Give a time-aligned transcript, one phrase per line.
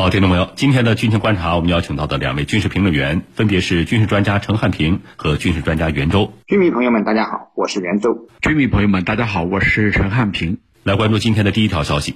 [0.00, 6.32] 好，听众朋友，今天的军情观察，我们邀请到的两位军事评论员分别是军事专家陈汉平和军事专家袁周。
[6.46, 8.26] 军迷朋友们，大家好，我是袁周。
[8.40, 10.56] 军迷朋友们，大家好，我是陈汉平。
[10.84, 12.14] 来关注今天的第一条消息：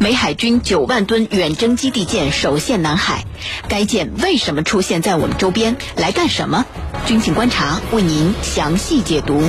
[0.00, 3.24] 美海军九万吨远征基地舰首现南海，
[3.68, 5.76] 该舰为什么出现在我们周边？
[5.96, 6.66] 来干什么？
[7.06, 9.40] 军情观察为您详细解读。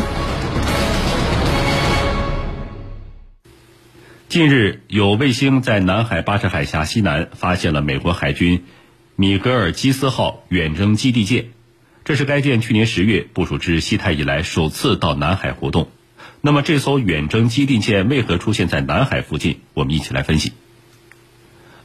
[4.33, 8.63] 近日，有卫星在南海巴士海峡西南发现了美国海军
[9.15, 11.51] 米格尔基斯号远征基地舰，
[12.03, 15.91] 这是该舰去年十月部署至西太以来首次到南海活动。
[16.41, 19.59] 那么，这艘远征基地舰为何出现在南海附近？
[19.75, 20.53] 我们一起来分析。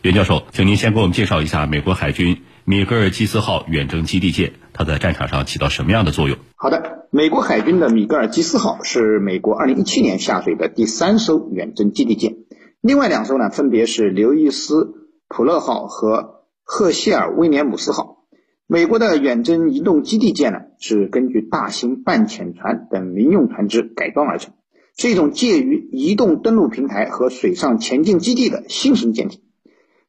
[0.00, 6.36] 袁教授，请您先给我们介绍一下美国海军米格尔基斯号远征基地舰，它在战场上起到什么样的作用？
[6.54, 12.36] 好的，美国海军的米格尔基斯号是美国2017年下水的第三艘远征基地舰，
[12.82, 18.26] 另外两艘呢，分别是刘易斯普勒号和赫谢尔威廉姆斯号。
[18.66, 24.52] 美国的远征移动基地舰呢，是根据大型半潜船等民用船只改装而成，
[24.94, 29.40] 是一种介于移动登陆平台和水上前进基地的新型舰艇。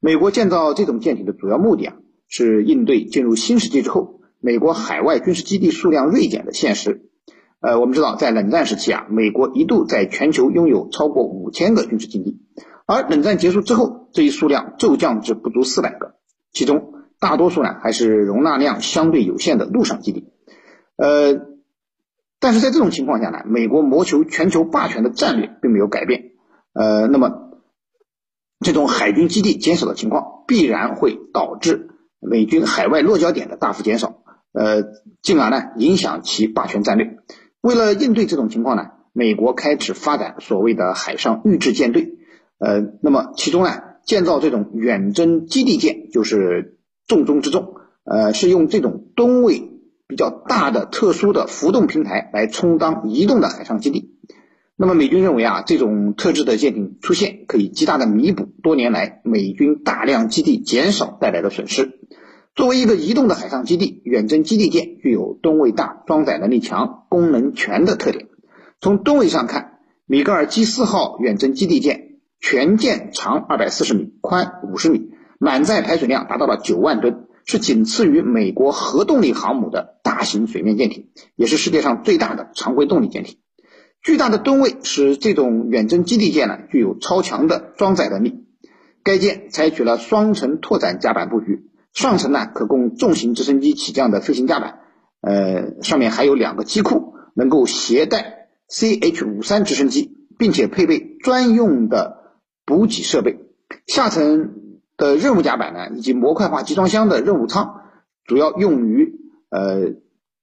[0.02, 1.96] 美国建造这种舰艇的主要目的啊，
[2.30, 4.16] 是应对进入新世纪之后。
[4.42, 7.10] 美国海外军事基地数量锐减的现实，
[7.60, 12.40] 呃，我们知道，在冷战时期啊，美国一度在全球拥有超过五千个军事基地，
[12.86, 16.16] 而冷战结束之后，这一数量骤降至不足四百个，
[16.54, 20.32] 其中大多数呢还是容纳量相对有限的陆上基地，
[20.96, 21.42] 呃，
[22.40, 26.32] 但是在这种情况下呢，美国谋求全球霸权的战略并没有改变，
[26.72, 27.60] 呃，那么
[28.62, 31.90] 这种海军基地减少的情况，必然会导致
[32.20, 34.22] 美军海外落脚点的大幅减少。
[34.52, 34.84] 呃，
[35.22, 37.18] 进而呢影响其霸权战略。
[37.62, 42.18] 为了应对这种情况呢，美国开始发展所谓的海上预制舰队。
[42.58, 43.72] 呃，那么其中呢，
[44.04, 47.76] 建造这种远征基地舰就是重中之重。
[48.04, 49.72] 呃，是用这种吨位
[50.08, 54.16] 比较大的特殊的浮动平台来充当移动的海上基地。
[54.82, 62.00] 那么美军认为啊，这种特制的舰艇出现可以极大的弥补多年来美军大量基地减少带来的损失。
[62.56, 68.28] 作为一个移动的海上基地，远征基地舰具有吨位大、装载能力强、功能全的特点。
[68.80, 75.10] 从吨位上看，米格尔基斯号远征基地舰全舰长二百四十米，宽五十米，
[75.40, 83.40] 满载排水量达到了九万吨，是仅次于美国核动力航母的大型水面舰艇，也是世界上最大的常规动力舰艇。
[84.02, 88.46] 巨大的吨位使这种远征基地舰呢具有超强的装载能力。
[89.04, 91.66] 该舰采取了双层拓展甲板布局。
[91.94, 94.80] 上层呢可供重型直升机起降的飞行甲板，
[95.22, 102.36] 呃，上面还有两个机库，能够携带 CH 五三直升机，并且配备专用的
[102.66, 103.40] 补给设备。
[103.88, 104.54] 下层
[104.98, 107.82] 的任务甲板呢，以及模块化集装箱的任务舱，
[108.26, 109.96] 主要用于呃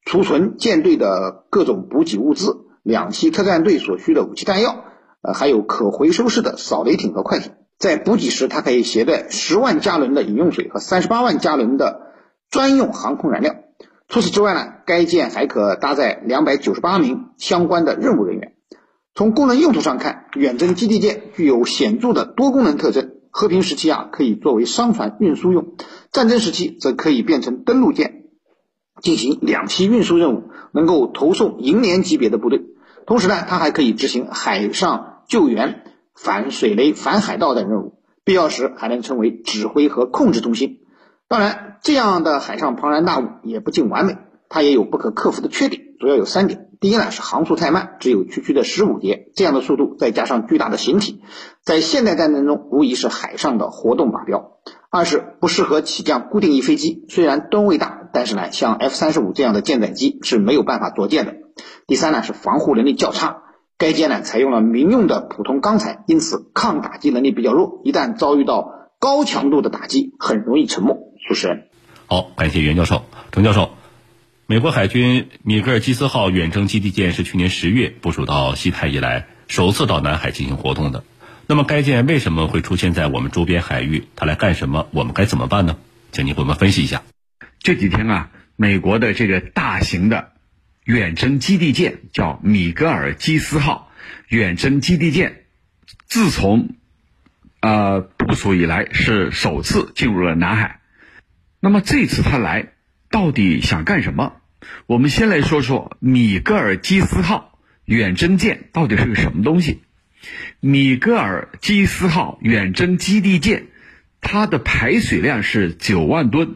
[0.04, 4.84] 储存舰队的各种补给物资、两栖特战队所需的武器弹药，
[5.20, 7.50] 呃，还有可回收式的扫雷艇和快艇。
[7.80, 12.12] 在补给时，它可以携带十万加仑的饮用水和三十八万加仑的
[12.48, 13.56] 专用航空燃料。
[14.06, 18.52] 除此之外呢，该舰还可搭载两百九十八名相关的任务人员。
[19.16, 23.14] 从功能用途上看，远征基地舰具有显著的多功能特征。
[23.30, 25.74] 和平时期啊，可以作为商船运输用；
[26.12, 28.26] 战争时期则可以变成登陆舰，
[29.02, 32.62] 进行两栖运输任务，能够投送银联级别的部队。
[33.06, 35.82] 同时呢，它还可以执行海上救援。
[36.18, 40.78] 反水雷、反海盗等任务，必要时还能成为指挥和控制中心。
[41.28, 44.16] 当然，这样的海上庞然大物也不尽完美，
[44.48, 51.20] 它也有不可克服的缺点，主要有三点：第一呢是航速太慢，只有区区的十五节，这样的速度再加上巨大的形体，
[51.62, 54.52] 在现代战争中无疑是海上的活动靶标；
[54.88, 61.32] 二是不适合起降固定翼飞机，虽然吨位大，但是呢像 F 三十五这样的舰载机是没有办法着舰的；
[61.86, 63.42] 第三呢是防护能力较差。
[63.78, 67.80] 该舰呢采用了民用的普通钢材，因此抗打击能力比较弱。
[67.84, 70.96] 一旦遭遇到高强度的打击，很容易沉没。
[71.28, 71.68] 主持人，
[72.06, 73.70] 好，感谢袁教授、程教授。
[74.46, 81.02] 美国海军米格尔基斯号远征基地舰是去年十月部署到西太以来首次到南海进行活动的。
[81.48, 84.06] 那么该舰为什么会出现在我们周边海域？
[84.14, 84.86] 它来干什么？
[84.92, 85.76] 我们该怎么办呢？
[86.12, 87.02] 请您给我们分析一下。
[87.58, 90.28] 这几天啊，美国的这个大型的。
[90.86, 93.90] 远征基地舰叫米格尔基斯号
[94.28, 95.42] 远征基地舰，
[96.06, 96.76] 自从
[97.60, 100.78] 呃部署以来是首次进入了南海。
[101.58, 102.68] 那么这次他来
[103.10, 104.36] 到底想干什么？
[104.86, 109.82] 我们先来说说米格尔基斯号远征舰到底是个什么东西。
[110.60, 113.66] 米格尔基斯号远征基地舰，
[114.20, 116.54] 它的排水量是九万吨。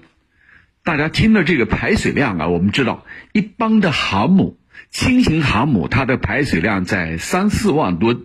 [0.82, 8.25] 大家听了这个排水量啊，我们知道一般的航母，轻型航母它的排水量在三四万吨，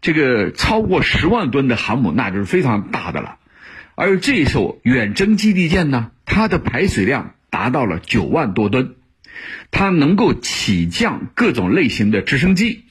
[0.00, 3.36] 这个超过十万吨的航母那就是非常大的了。
[3.94, 8.94] 而这艘远征基地舰呢，它的排水量达到了九万多吨，
[9.70, 12.86] 它能够起降各种类型的直升机，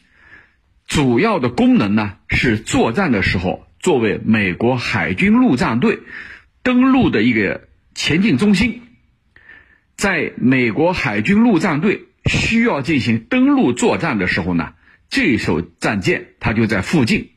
[0.87, 6.01] 主要的功能呢是作战的时候作为美国海军陆战队
[6.61, 7.67] 登陆的一个。
[7.95, 8.81] 前进中心，
[9.95, 14.73] 在美国海军陆战队需要进行登陆作战的时候呢，
[15.09, 17.29] 这艘战舰它就在附近，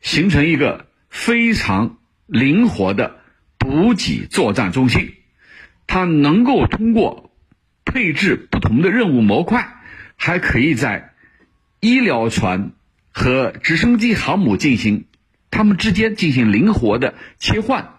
[0.00, 3.20] 形成一个非常灵活的
[3.58, 5.14] 补给作战中心。
[5.86, 7.34] 它能够通过
[7.84, 9.76] 配置不同的任务模块，
[10.16, 11.14] 还可以在
[11.80, 12.72] 医疗船
[13.10, 15.06] 和直升机航母进行
[15.50, 17.94] 它们之间进行灵活的切换。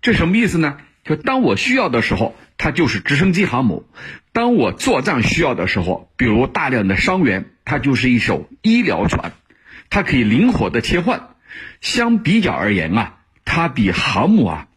[0.00, 0.78] 这什么意思呢？
[1.04, 3.84] 就当我需要的时候，它就是直升机航母；
[4.32, 9.32] 当我作战需要的时候，比如大量的伤员，它就是一艘医疗船，
[9.90, 11.28] 它可以灵活的切换。
[11.80, 14.68] 相比较而言啊，它比航母啊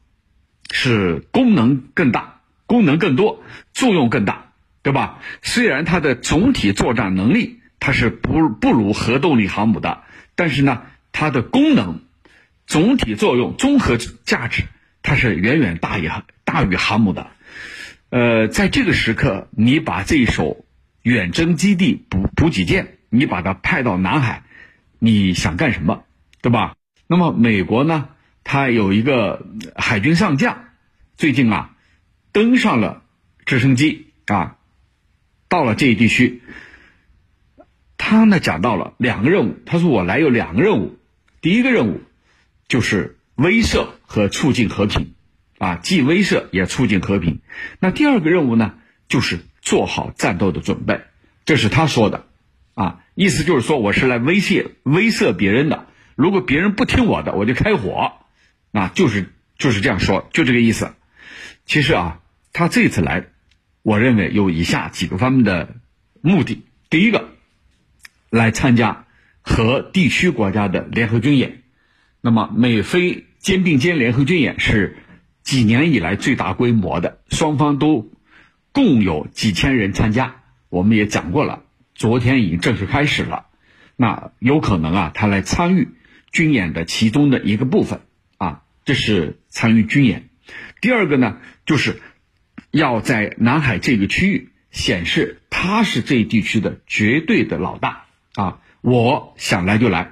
[0.69, 3.41] 是功能更大、功能更多、
[3.73, 4.51] 作用更大，
[4.83, 5.19] 对吧？
[5.41, 10.03] 虽然它的总体作战能力它是不不如核动力航母的，
[10.35, 10.83] 但是呢，
[11.13, 12.01] 它的功能、
[12.67, 14.65] 总体作用、综合价值。
[15.07, 16.09] 它是远远大于
[16.43, 17.31] 大于航母的，
[18.09, 20.65] 呃，在这个时刻，你把这一艘
[21.01, 24.43] 远征基地补补给舰，你把它派到南海，
[24.99, 26.03] 你想干什么，
[26.41, 26.75] 对吧？
[27.07, 28.09] 那么美国呢，
[28.43, 30.65] 它有一个海军上将，
[31.15, 31.77] 最近啊，
[32.33, 33.01] 登上了
[33.45, 34.57] 直升机啊，
[35.47, 36.41] 到了这一地区，
[37.97, 40.99] 他呢讲到了两个任务，他说我来有两个任务，
[41.39, 42.01] 第一个任务
[42.67, 43.13] 就是。
[43.37, 45.13] 威慑和促进和平，
[45.59, 47.39] 啊，既威慑也促进和平。
[47.79, 48.73] 那第二个任务呢，
[49.07, 51.01] 就是做好战斗的准备。
[51.45, 52.25] 这是他说的，
[52.73, 55.85] 啊，意思就是说我是来威胁、威慑别人的。
[56.15, 58.13] 如果别人不听我的，我就开火，
[58.71, 59.29] 啊，就是
[59.59, 60.95] 就是这样说，就这个意思。
[61.67, 62.19] 其实啊，
[62.53, 63.27] 他这次来，
[63.83, 65.75] 我认为有以下几个方面的
[66.21, 67.29] 目的：第一个，
[68.31, 69.05] 来参加
[69.41, 71.61] 和地区国家的联合军演。
[72.19, 73.25] 那么美菲。
[73.39, 74.97] 肩并肩联合军演是
[75.43, 78.11] 几年以来最大规模的，双方都
[78.71, 80.41] 共有几千人参加。
[80.69, 81.63] 我们也讲过了，
[81.95, 83.45] 昨天已经正式开始了。
[83.95, 85.89] 那有可能啊，他来参与
[86.31, 88.01] 军演的其中的一个部分
[88.37, 90.29] 啊，这是参与军演。
[90.81, 92.01] 第二个呢，就是
[92.71, 98.05] 要在南海这个区域显示他是这一地区的绝对的老大
[98.35, 98.59] 啊！
[98.81, 100.11] 我想来就来，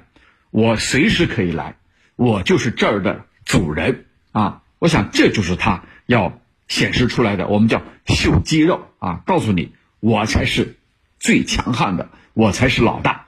[0.50, 1.76] 我随时可以来。
[2.16, 4.62] 我就是这儿的主人啊！
[4.78, 9.22] 我想这就是他要显示出来的，我们叫秀肌肉啊！
[9.26, 10.78] 告诉你，我才是
[11.18, 13.26] 最强悍的，我才是老大。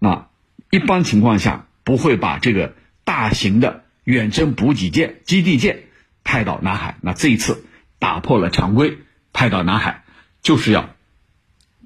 [0.00, 0.28] 那
[0.70, 2.74] 一般情况下不会把这个
[3.04, 5.84] 大型的远征补给舰、基地舰
[6.24, 6.98] 派到南海。
[7.02, 7.64] 那这一次
[8.00, 8.98] 打破了常规，
[9.32, 10.04] 派到南海，
[10.42, 10.90] 就是要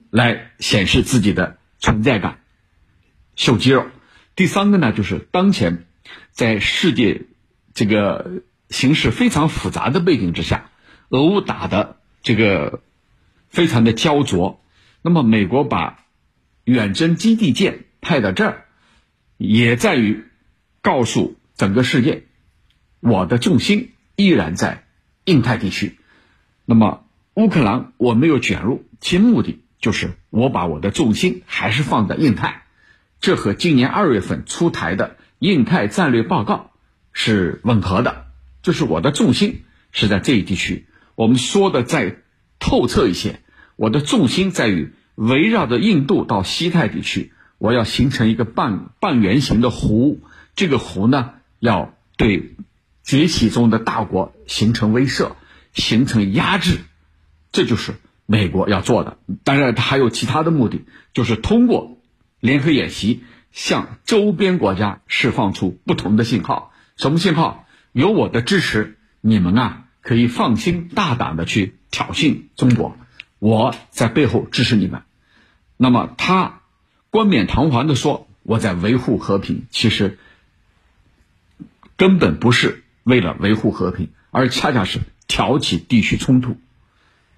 [0.09, 2.41] 来显示自己的存在感，
[3.37, 3.87] 秀肌肉。
[4.37, 5.85] 第三个呢，就是当前。
[6.33, 7.23] 在世界
[7.75, 10.71] 这个形势非常复杂的背景之下，
[11.09, 12.83] 俄乌打的这个
[13.49, 14.63] 非常的焦灼。
[15.03, 16.05] 那么，美国把
[16.65, 18.65] 远征基地舰派到这儿，
[19.37, 20.25] 也在于
[20.83, 22.25] 告诉整个世界，
[23.01, 24.85] 我的重心依然在
[25.25, 25.99] 印太地区。
[26.65, 32.63] 那么，乌克兰我没有卷入，其目的就是我把我的重心还是放在印太。
[33.21, 35.17] 这和今年二月份出台的。
[35.41, 36.71] 印太战略报告
[37.15, 38.27] 是吻合的，
[38.63, 40.87] 就是我的重心是在这一地区。
[41.15, 42.19] 我们说的再
[42.59, 43.41] 透彻一些，
[43.77, 50.19] 我的重心在于围绕着印度到西太地区，我要形成一个半半圆形的弧。
[50.55, 52.55] 这个弧呢，要对
[53.03, 55.33] 崛起中的大国形成威慑，
[55.73, 56.81] 形成压制。
[57.51, 57.95] 这就是
[58.27, 59.17] 美国要做的。
[59.43, 61.99] 当然，它还有其他的目的，就是通过
[62.41, 63.23] 联合演习。
[63.53, 67.67] 向周边国家释放出不同的信号，什么信号？
[67.93, 72.97] 有我的支持，你们啊可以放心大胆的去挑衅中国，
[73.41, 75.03] 我在背后支持你们。
[75.77, 76.61] 那么他
[77.11, 80.19] 冠冕堂皇的说我在维护和平，其实
[81.97, 86.57] 根本不是为了维护和平，而恰恰是挑起地区冲突。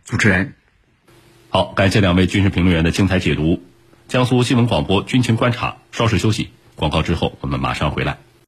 [0.04, 0.54] 主持人，
[1.48, 3.62] 好，感谢两位军事评论员的精彩解读。
[4.12, 8.18] 江苏新闻广播军情观察，稍事休息，广告之后我们马上回来。